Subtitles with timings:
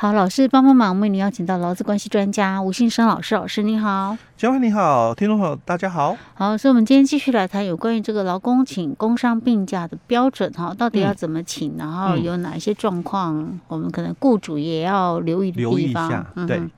[0.00, 16.70] 好，老师帮帮忙，为您邀请到劳资关系专家吴信生老师，老师你好，嘉惠你好，听众朋友大家好，好，所以我们今天继续来谈有关于这个劳工请工伤病假的标准哈，到底要怎么请，嗯、然后有哪一些状况，嗯、我们可能雇主也要留意留意一下，对，嗯、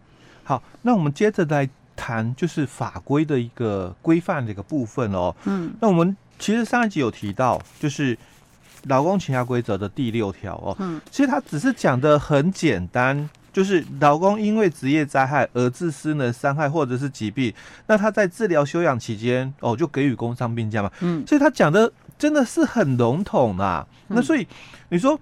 [0.42, 8.18] 好，那我们接着来谈就是法规的一个规范的一个部分哦，嗯，那我们其实上一集有提到就是。
[8.84, 17.52] 劳工请假规则的第六条哦，嗯，其实它只是讲的很简单，就是劳工因为职业灾害而致失能伤害或者是疾病，
[17.86, 23.86] 那他在治疗休养期间哦，就给予工伤病假嘛，嗯，所以他讲的真的是很笼统啦。
[24.08, 24.46] 那所以
[24.88, 25.18] 你说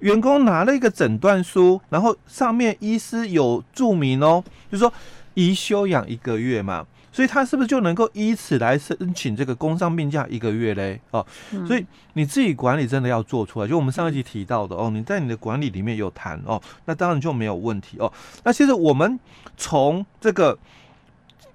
[0.00, 4.92] 员工拿了一个诊断书，然后上面医师有注明哦，就是说
[5.34, 6.86] 宜休养一个月嘛。
[7.14, 11.00] 所以他是不是就能够依此来申请这个工伤病假一个月嘞？
[11.12, 11.24] 哦，
[11.64, 13.68] 所以你自己管理真的要做出来。
[13.68, 18.12] 就我们上一集提到的哦，你在你的管理里面有谈哦，那当然就没有问题哦。
[18.42, 19.16] 那其实我们
[19.56, 20.58] 从这个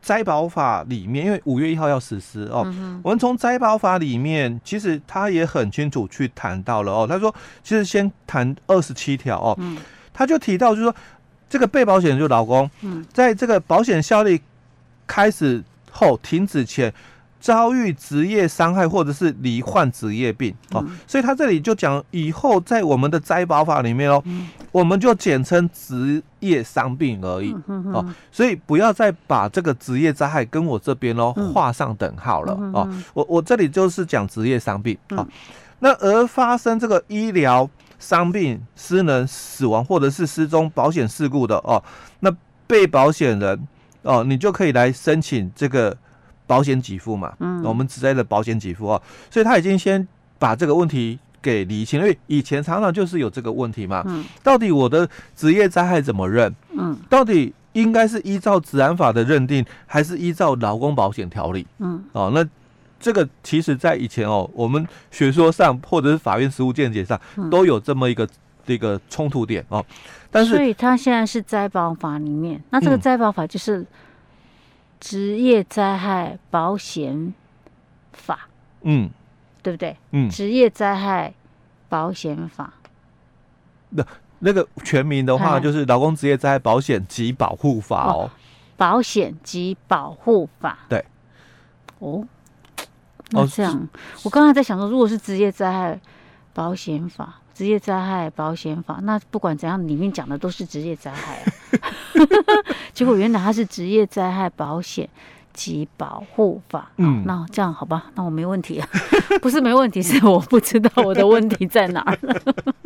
[0.01, 2.59] 灾保法里面，因为五月一号要实施哦，
[3.03, 7.05] 我们从灾保法里面其实他也很清楚去谈到了哦。
[7.05, 9.59] 他说，其实先谈二十七条哦，
[10.13, 10.95] 他就提到就是说，
[11.49, 12.71] 这个被保险人就是劳工，
[13.11, 14.41] 在这个保险效力。
[15.09, 16.93] 开始后停止前
[17.39, 24.21] 遭遇职业伤害或者是罹患职业病哦，所以他这里就讲以后在我们的灾保法里面哦，
[24.71, 27.55] 我们就简称职业伤病而已
[27.93, 35.25] 哦，所以不要再把这个职业灾害跟我这边哦画上等号了哦，我我这里就是讲职业伤病啊，
[35.79, 41.81] 那而发生这个医疗伤病、失能、死亡或者是失踪保险事故的哦，
[42.19, 42.29] 那
[42.67, 43.67] 被保险人。
[44.03, 45.95] 哦，你就可以来申请这个
[46.47, 47.33] 保险给付嘛。
[47.39, 54.03] 嗯，我们职业的保险给付哦，所以他已经先把这个问题给理清，因为以前常常就是有这个问题嘛。
[54.07, 56.53] 嗯，到底我的职业灾害怎么认？
[56.71, 61.65] 嗯，到底应该是依照职安法的认定，还是依照劳工保险条例？
[61.79, 62.45] 嗯，哦，那
[62.99, 67.19] 这个其实在以前哦，我们学说上或者是法院实务见解上
[67.49, 68.27] 都有这么一个
[68.69, 69.83] 这个冲突点哦。
[70.29, 73.83] 但是，所以他现在是灾保法里面，那这个灾保法就是
[74.99, 77.33] 职业灾害保险
[78.13, 78.47] 法，
[78.83, 79.09] 嗯，
[79.63, 79.97] 对不对？
[80.11, 81.33] 嗯，职业灾害
[81.89, 82.71] 保险法。
[83.89, 84.05] 那
[84.37, 88.31] 那个全名的话，就是劳工职业灾害保险及保护法哦，哦。
[88.77, 90.77] 保险及保护法。
[90.87, 91.03] 对。
[91.97, 92.23] 哦。
[93.31, 93.87] 那这样，哦、
[94.25, 95.99] 我刚才在想说，如果是职业灾害
[96.53, 97.38] 保险法。
[97.59, 101.35] 职业灾害保险法，那不管怎样，里面讲的都是职业灾害
[101.81, 101.91] 啊。
[102.95, 105.09] 结果原来它是职业灾害保险
[105.51, 106.89] 及保护法。
[106.95, 108.87] 嗯，那这样好吧，那我没问题啊。
[109.41, 112.41] 不是没问题，是我不知道我的问题在哪儿了。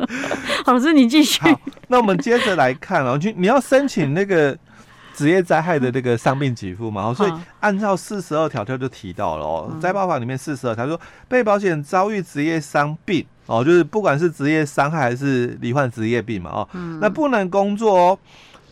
[0.66, 1.40] 老师，你继续。
[1.86, 4.58] 那我们接着来看啊，就你要申请那个
[5.14, 13.24] 职业灾害的那个伤病给付嘛，所以按照四十二条，它就提到了哦，灾保法里面四十二条说，被保险遭遇职业伤病。
[13.46, 18.18] 哦，就是不管是职业伤害还是罹患职业病嘛，哦，嗯、那不能工作哦，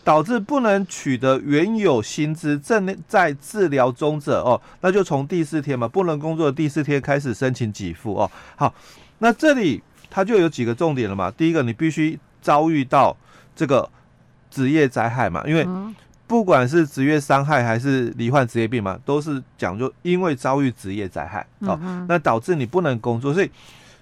[0.03, 8.31] 导致不能取得原有薪资，正在治疗中者哦，那就从第四天嘛，不能工作的第四天开始申请给付哦。
[8.55, 8.73] 好，
[9.19, 9.79] 那这里
[10.09, 11.29] 它就有几个重点了嘛。
[11.29, 13.15] 第一个，你必须遭遇到
[13.55, 13.87] 这个
[14.49, 15.67] 职业灾害嘛，因为
[16.27, 23.51] 不管是职业伤害还是罹患职业病嘛，都是讲究因为遭遇职业灾害哦，那导致你不能工作，所以。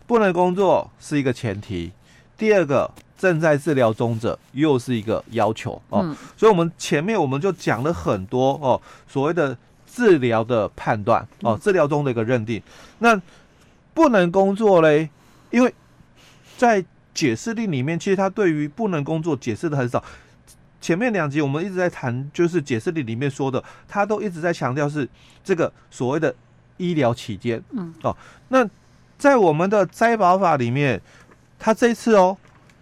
[0.08, 1.90] 不能工作是一个前提，
[2.38, 9.58] 第二个正在治疗中者又是一个要求哦，嗯、所以我们前面我们就讲了很多哦，所谓的
[9.90, 12.62] 治疗的判断哦，治疗中的一个认定。
[13.00, 13.22] 那
[13.94, 15.10] 不能工作嘞，
[15.50, 15.74] 因为
[16.58, 16.84] 在
[17.14, 20.04] 解释令里面，其实他对于不能工作解释的很少。
[20.82, 25.08] 前面两集我们一直在谈，就是解释里里面说的，他都一直在强调是
[25.42, 26.36] 这个所谓的
[26.76, 28.18] 医疗期间，嗯哦，
[28.50, 28.68] 那。
[29.22, 31.00] 在我们的灾保法里面，
[31.60, 32.36] 他这次哦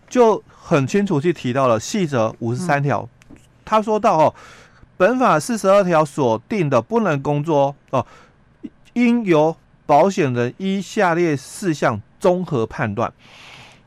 [0.08, 3.10] 就很清楚去提到了细则五十三条，
[3.66, 4.34] 他说到哦，
[4.96, 8.08] 本法四十二条所定的不能工作哦，
[8.94, 9.54] 应由
[9.86, 13.12] 保险人依下列事项综合判断。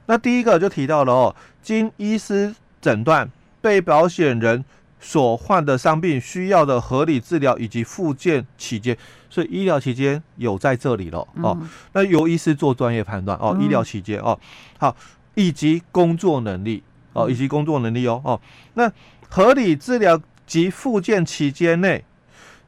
[0.05, 3.31] 那第一个就提到了哦，经医师诊断，
[3.63, 4.63] 被保险人
[5.01, 8.95] 所患的伤病需要的合理治疗以及复健期间。
[9.31, 11.57] 所以医疗期间有在这里了哦，
[11.95, 13.57] 那由医师做专业判断哦。
[13.59, 14.39] 医疗期间哦，
[14.79, 14.95] 好，
[15.35, 16.83] 以及工作能力
[17.15, 18.39] 哦，以及工作能力哦哦。
[18.75, 18.93] 那
[19.31, 22.05] 合理治疗及复健期间内，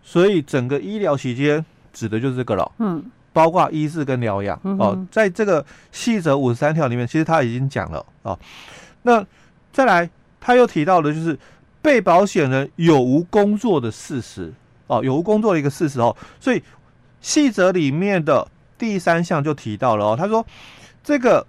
[0.02, 1.62] 所以整个医疗期间
[1.92, 2.72] 指的就是这个了。
[2.78, 3.04] 嗯，
[3.34, 5.62] 包括医治跟疗养哦，在这个
[5.92, 8.38] 细则五十三条里面，其实他已经讲了哦。
[9.02, 9.22] 那
[9.70, 10.08] 再来。
[10.46, 11.38] 他又提到的就是
[11.80, 14.52] 被保险人有无工作的事实
[14.88, 16.62] 哦，有无工作的一个事实哦，所以
[17.22, 18.46] 细则里面的
[18.76, 20.44] 第三项就提到了哦，他说
[21.02, 21.46] 这个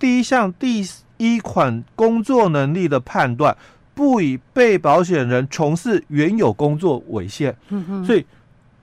[0.00, 0.84] 第一项第
[1.18, 3.56] 一款工作能力的判断，
[3.94, 8.26] 不以被保险人从事原有工作为限，嗯哼，所以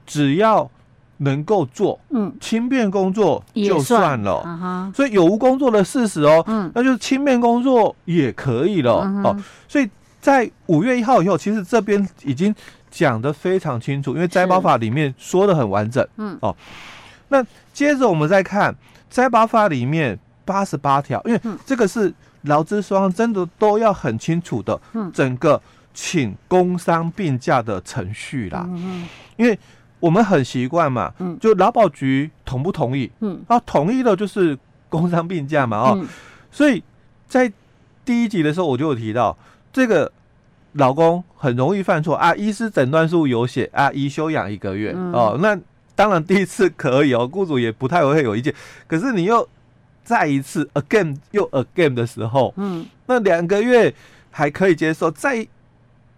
[0.05, 0.71] 只要
[1.21, 9.89] 能够做，嗯，轻便工作就算了，算啊、所以有无工作的事实哦，嗯，那就是轻便工作也可以了，嗯、哦，所以
[10.19, 12.53] 在五月一号以后，其实这边已经
[12.89, 16.55] 讲得非常清楚，因为摘保法里面说的很完整，嗯，哦，
[17.29, 18.75] 那接着我们再看
[19.09, 22.13] 摘保法里面八十八条，因为这个是。
[22.45, 24.81] 劳资双方真的都要很清楚的，
[25.13, 25.61] 整个
[25.93, 29.07] 请工伤病假的程序啦，嗯。
[29.37, 29.59] 因为
[30.01, 33.09] 我们很习惯嘛，就劳保局同不同意，
[33.47, 34.57] 啊，同意了就是
[34.89, 36.05] 工伤病假嘛，哦，
[36.51, 36.83] 所以
[37.29, 37.49] 在
[38.03, 39.37] 第一集的时候我就有提到，
[39.71, 40.11] 这个
[40.73, 45.57] 老公很容易犯错啊，医师诊断书有写啊，宜休养一个月哦，那
[45.95, 48.53] 当然第一次可以哦，雇主也不太会有意见，
[48.87, 49.47] 可是你又。
[50.03, 53.93] 再一次 again 又 again 的时候，嗯，那两个月
[54.31, 55.47] 还可以接受，再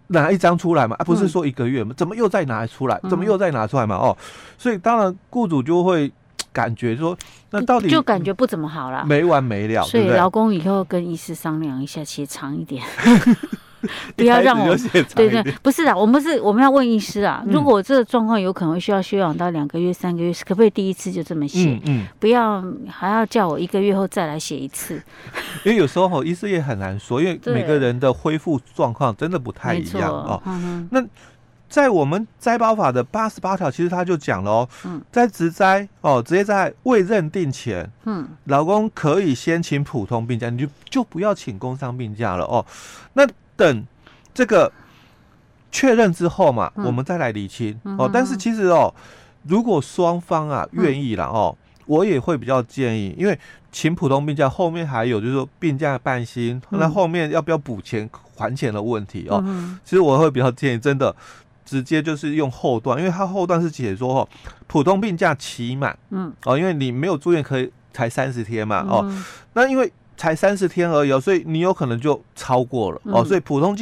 [0.08, 0.96] 拿一张出来嘛？
[0.98, 1.94] 啊，不是说一个月吗？
[1.96, 3.00] 怎么又再拿出来？
[3.08, 3.96] 怎么又再拿出来嘛？
[3.96, 4.16] 哦，
[4.58, 6.12] 所以当然雇主就会
[6.52, 7.16] 感觉说，
[7.50, 9.82] 那到底就感觉不怎么好了，没完没了。
[9.84, 12.82] 所以劳工以后跟医师商量一下，写长一点。
[14.16, 14.76] 不要让我
[15.14, 17.42] 对对，不是啊，我们是我们要问医师啊。
[17.46, 21.80] 如果这个状况有可能需要休养到两个月、三个月，可不可以第一次就这么写？
[21.86, 25.02] 嗯，不要还要叫我一个月后再来写一次。
[25.64, 30.42] 因为有时候医师也很难说，因为每个人的恢复状况真的不太一样哦。
[30.90, 31.02] 那
[31.66, 34.68] 在我们摘包法的八十八条，其实他就讲了哦，
[35.10, 42.64] 在职灾哦，直接在未认定前，嗯，老公可以先请普通病假，你就就不要请工伤病假了哦。
[43.14, 43.86] 那等
[44.32, 44.70] 这个
[45.70, 48.10] 确认之后嘛，嗯、我们再来理清、嗯、哦。
[48.12, 48.92] 但是其实哦，
[49.44, 53.38] 如果双方啊愿意了哦，嗯、我也会比较建议，因为
[53.72, 59.42] 请普通病假后面还有就是说病假半薪，嗯、那后面要不要补钱还钱的问题哦。
[59.44, 61.14] 嗯、其实我会比较建议，真的
[61.64, 64.28] 直接就是用后段，因为它后段是写说哦，
[64.66, 69.92] 普通病假期满，嗯哦，因为你没有住院可以才三十天嘛哦，嗯、那因为。
[70.16, 73.24] 才三十天而已哦，所以你有可能就超过了哦。
[73.24, 73.76] 所以普通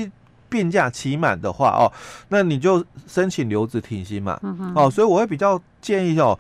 [0.49, 1.91] 病假期满的话哦，
[2.29, 4.39] 那你就申请留职停薪嘛。
[4.75, 6.39] 哦，所以我会比较建议哦，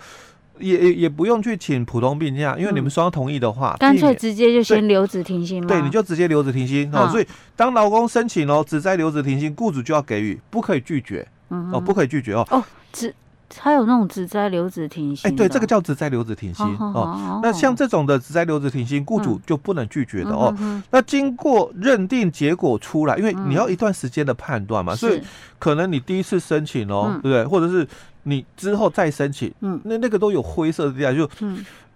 [0.59, 5.69] 也也也不用去请普通病假，因为你们双方同意的话，干脆直接就先留职停薪嘛。
[5.69, 7.09] 对，你就直接留职停薪哦。
[7.11, 11.27] 所以当劳工申请哦，只在留职停薪，雇主就要给予，不可以拒绝。
[11.71, 12.47] 哦，不可以拒绝哦。
[12.51, 13.15] 哦，只。
[13.61, 17.41] 还有那种职灾留子停薪，哎，对，这个叫职灾留子停薪哦。
[17.43, 20.55] 那像这种的职灾留子停薪，雇主就不能拒绝的哦。
[20.91, 25.21] 那经过认定结果出来，因为你要一段时间的判断嘛，所以
[25.59, 27.45] 可能你第一次申请哦，对不对？
[27.45, 27.87] 或者是
[28.25, 31.29] 你之后再申请，嗯，那那个都有灰色的地带，就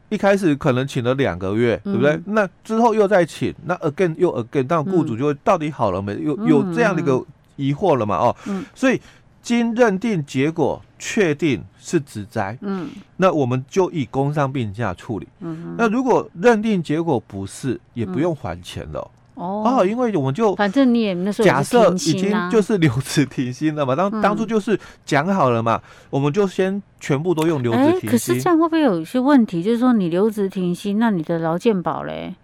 [0.09, 2.21] 一开始可能请了两个月，对不对？
[2.27, 6.15] 那之后又再请，那 again 又 again，但雇主就会到底好了没？
[6.23, 7.25] 有有这样的一个
[7.57, 8.17] 疑惑了嘛？
[8.17, 8.37] 哦，
[8.75, 9.01] 所以。
[9.47, 12.89] 经认定结果确定是职灾，嗯，
[13.19, 18.99] 那我们就以工伤病假处理，嗯，那如果认定结果不是，也不用还钱了，
[19.35, 25.81] 哦，哦，因为我们就反正你也那时候假设已经就是留职停薪了嘛，当当初就是讲好了嘛，
[26.11, 28.11] 我们就先全部都用留职停薪。
[28.11, 29.63] 可是这样会不会有一些问题？
[29.63, 32.35] 就是说你留职停薪，那你的劳健保嘞？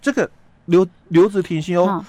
[0.00, 0.30] 这个
[0.64, 2.02] 留留职停薪哦。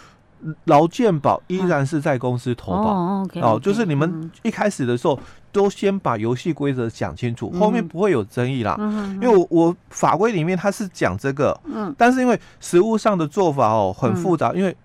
[0.66, 5.20] 劳健保依然是在公司投保哦，哦，就是你们一开始的时候
[5.52, 8.76] 都先把游戏规则讲清楚，后面不会有争议啦。
[8.80, 14.76] 嗯因为我我法规里面它是讲这个，嗯，但是因为实务上的做法哦很复杂，因为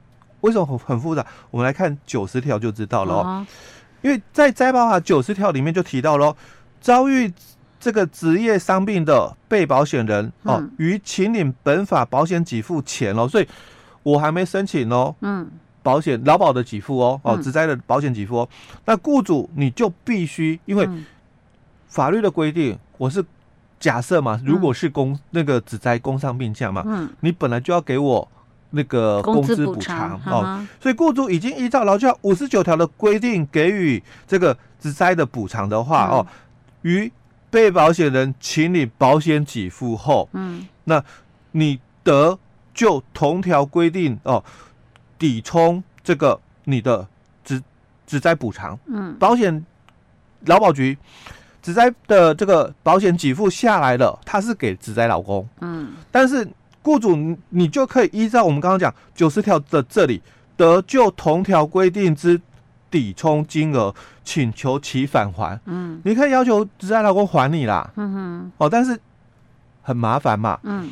[0.42, 1.24] 为什么很很复杂？
[1.50, 3.46] 我们来看九十条就知道了哦。
[4.02, 6.36] 因为在灾保法九十条里面就提到了，
[6.80, 7.32] 遭遇
[7.80, 13.48] 这个职业伤病的被保险人哦，于请领本法保险给付前哦，所以。
[14.06, 15.50] 我还没申请哦，嗯，
[15.82, 18.48] 保险劳保的给付哦，哦，职灾的保险给付哦，
[18.84, 20.88] 那雇主你就必须，因为
[21.88, 23.24] 法律的规定，我是
[23.80, 28.28] 假设嘛，如果是工那个职灾工伤病假嘛，嗯，你本来就要给我
[28.70, 36.24] 那个工资补偿哦，所以雇主已经依照劳教五十九条的规定给予这个职灾的补偿的话哦，
[36.82, 37.10] 于
[37.50, 41.02] 被保险人请你保险给付后，嗯，那
[41.50, 42.38] 你得。
[42.76, 44.44] 就同条规定哦，
[45.18, 47.08] 抵充这个你的
[47.42, 47.60] 职
[48.06, 49.64] 职灾补偿，嗯，保险
[50.44, 50.96] 劳保局
[51.62, 56.46] 职灾的这个保险给付下来了，他是给职灾老公，嗯，但是
[56.82, 57.16] 雇主
[57.48, 60.22] 你就可以依照我们刚刚讲九十条的这里
[60.56, 62.40] 得就同条规定之
[62.90, 63.92] 抵充金额，
[64.22, 65.58] 请求其返还。
[65.64, 67.90] 嗯，你可以要求职灾老公还你啦。
[67.96, 69.00] 嗯哼，哦，但是
[69.82, 70.60] 很麻烦嘛。
[70.62, 70.90] 嗯，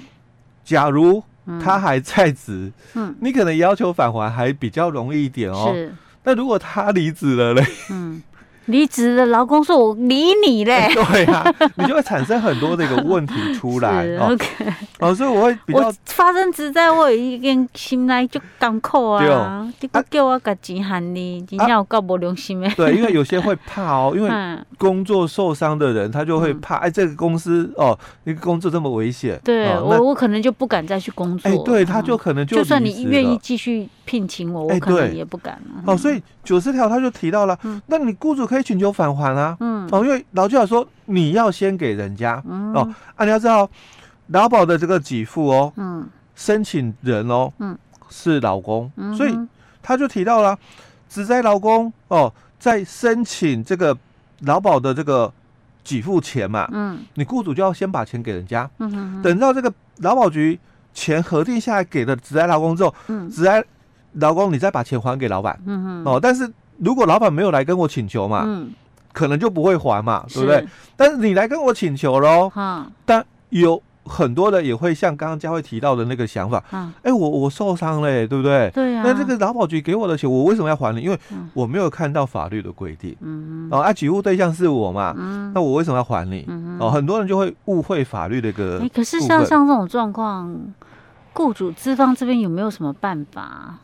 [0.64, 1.22] 假如
[1.62, 5.70] 他还在职，嗯，你可能要求返还还比较容易一点哦。
[5.74, 7.64] 是，那如果他离职了嘞？
[7.90, 8.22] 嗯。
[8.66, 10.88] 离职的劳工说：“我理你嘞。
[10.96, 11.44] ”对啊，
[11.76, 14.06] 你就会产生很多的一个问题出来。
[14.16, 14.46] OK，
[15.00, 19.68] 哦，所以我会比较发生职灾，我有一点心内就艰苦啊。
[19.80, 22.68] 你不叫我给钱还你，真正有够无良心的。
[22.76, 24.30] 对，因为有些会怕哦， 因为
[24.78, 26.76] 工作受伤的人，他就会怕。
[26.76, 31.50] 哎，这个公司哦，那个工作这么危险，对我我可能就不敢再去工作。
[31.50, 35.82] 哎，对，他就可能就就算你愿意继续聘请我，我可能也不敢了。
[35.86, 43.68] 哦，所以九十条他就提到了，那你雇主可以请求返还啊，嗯，哦，因为劳基法说你要先给人家，嗯，哦，啊，你要知道
[44.28, 47.76] 劳保的这个给付哦，嗯，申请人哦，嗯，
[48.08, 49.38] 是劳工，所以
[49.82, 50.58] 他就提到了
[51.08, 53.96] 只在劳工哦，在申请这个
[54.40, 55.32] 劳保的这个
[55.82, 60.58] 给付前嘛，嗯，你雇主就要先把钱给人家，嗯，等到这个劳保局
[60.92, 63.62] 钱核定下来给了只在劳工之后，嗯，职灾
[64.14, 68.72] 劳工你再把钱还给老板，嗯，哦，但是如果老板没有来跟我请求嘛，嗯。
[69.12, 70.66] 可能就不会还嘛，对不对？
[70.96, 72.50] 但是你来跟我请求喽，
[73.04, 76.62] 但有很多的也会像刚刚佳慧提到的那个想法，
[77.02, 78.70] 哎，我我受伤了，对不对？
[78.70, 79.02] 对呀。
[79.04, 81.00] 那这个劳保局给我的钱，我为什么要还你？
[81.00, 81.18] 因为
[81.52, 86.46] 我没有看到法律的规定，嗯哦，啊，给付对象是我嘛，嗯那我为什么要还你？
[86.78, 88.80] 哦，很多人就会误会法律的一个。
[88.82, 90.54] 哎，可是像像这种状况，
[91.32, 93.78] 雇主资方这边有没有什么办法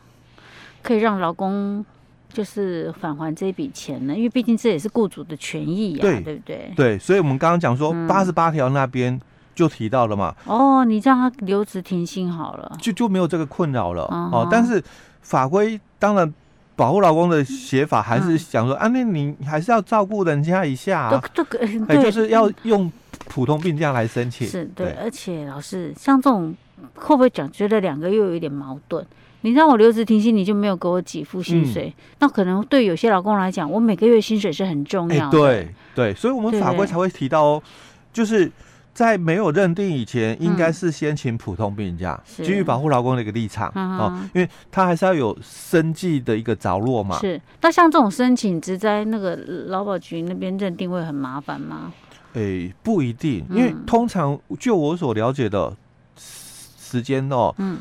[0.81, 1.85] 可以让劳工？
[2.33, 6.73] 就是返还这笔钱呢，因为毕竟这也是雇主的权益呀，对，对不对？
[6.77, 9.19] 对，所以我们刚刚讲说八十八条那边
[9.53, 10.33] 就提到了嘛。
[10.45, 14.03] 哦，你让他留职停薪好了，就就没有这个困扰了。
[14.03, 14.83] 哦，但是
[15.21, 16.33] 法规当然
[16.75, 22.91] 保护老公的写法还是想说啊，那你还是要照顾人家一下，这个对，就是要用
[23.27, 24.47] 普通病假来申请。
[24.47, 26.55] 是对，而且老师像这种
[26.95, 29.05] 会不会讲觉得两个又有一点矛盾？
[29.43, 35.39] 你让我留职停薪，你就没有给我给付薪水，嗯、那可能对有些老公来讲，我每个月薪水是很重要的。
[35.39, 37.67] 欸、对对，所以我们法规才会提到哦，对
[38.13, 38.51] 就是
[38.93, 47.17] 在没有认定以前，应该是先请普通病假，基于、嗯、保护劳工的一个立场、嗯、哦，因为他还是要有生计的一个着落嘛。
[47.19, 49.35] 是，那像这种申请职灾那个
[49.67, 51.93] 劳保局那边认定会很麻烦吗？
[52.33, 55.75] 诶、欸，不一定，因为通常就我所了解的
[56.17, 57.77] 时间哦，嗯。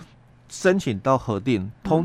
[0.52, 2.05] 申请到核定通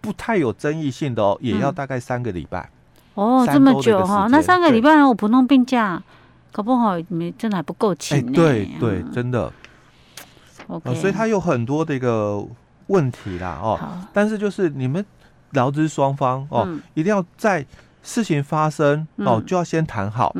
[0.00, 2.68] 不太有争议性的哦，也要大概三个礼拜。
[3.14, 4.26] 哦，这么久哈？
[4.28, 6.02] 那三个礼拜我普通病假
[6.52, 8.32] 搞不好没真的还不够请呢。
[8.34, 9.52] 对对，真的。
[10.66, 12.46] OK，所以它有很多的一个
[12.88, 13.78] 问题啦哦。
[14.12, 15.04] 但是就是你们
[15.52, 17.64] 劳资双方哦，一定要在
[18.02, 20.34] 事情发生哦，就要先谈好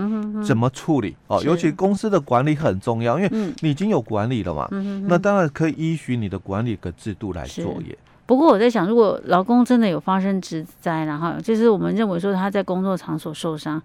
[0.44, 1.42] 怎么处理哦。
[1.44, 4.68] 尤其公司的管理很重要，因为你已经有管理了嘛。
[5.06, 7.96] 那当然可以依循你的管理的制度来作业。
[8.26, 13.80] 不过我在想，如果劳工真的有发生职灾，然后就是我们认为说他在工作场所受伤，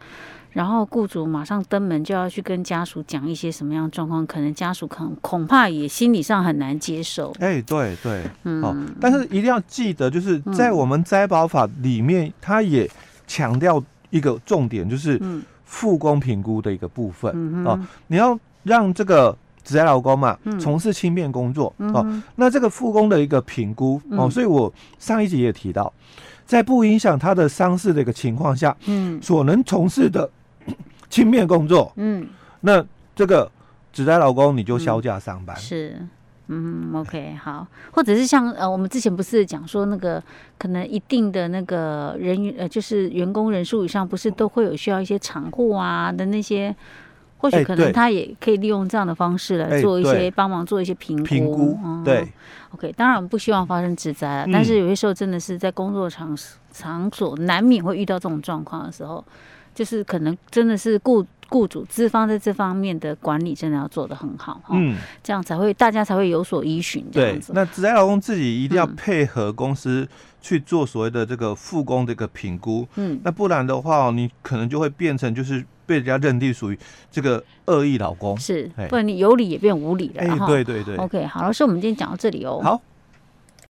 [0.53, 7.33] 然后雇主马上登门就要去跟家属讲一些什么样的状况，可能家属可能恐怕也心理上很难接受。
[7.39, 12.89] 哎，对对，嗯，哦，但是一定要记得，就是在我们灾保法里面，它也。
[13.25, 15.19] 强调一个重点，就是
[15.63, 17.79] 复工评估的一个部分、嗯、哦。
[18.07, 22.23] 你要让这个职灾劳工嘛，从事轻便工作、嗯、哦。
[22.35, 25.91] 那这个复工的一个评估、嗯、哦，所以我上一集也提到，
[26.45, 30.29] 在不影响他的伤势的一个情况下，嗯，所能从事的
[31.13, 32.27] 轻便工作，嗯，
[32.61, 32.83] 那
[33.15, 33.51] 这个
[33.91, 36.07] 只在老公你就休假上班、嗯、是。
[36.47, 40.21] 嗯，OK，好，或者是像呃，我们之前不是讲说那个
[40.57, 46.75] 可能一定的那个人员呃，就是员工人数以上，不是都会有需要一些厂户啊的那些，
[47.43, 51.23] 或许可能他也可以利用这样的方式来做一些帮忙做一些评估。
[51.23, 52.31] 评估，对
[52.73, 56.37] ，OK，当然我们不希望发生职灾了，但是有些时候真的是在工作场
[56.71, 59.21] 场所难免会遇到这种状况的时候，
[59.75, 61.25] 就是可能真的是顾。
[61.53, 67.05] 雇主资方在这方面的管理真的要做得很好，嗯，这样才会大家才会有所依循。
[67.11, 70.07] 对，那职灾劳工自己一定要配合公司
[70.41, 76.79] 去做所谓的这个复工这个评估，嗯，那不然的话，你可能就会变成就是被人家认定属于
[77.11, 80.23] 这个恶意老公，是，不然你有理也变无理了。
[80.23, 80.95] 哎，对对对。
[80.97, 82.59] OK，好，老师，我们今天讲到这里哦。
[82.63, 82.81] 好。